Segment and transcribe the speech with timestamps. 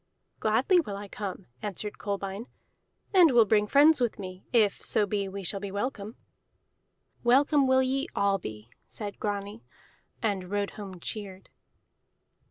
[0.39, 2.47] "Gladly will I come," answered Kolbein,
[3.13, 6.15] "and will bring friends with me, if so be we shall be welcome."
[7.23, 9.63] "Welcome will ye all be," said Grani,
[10.19, 11.49] and rode home cheered.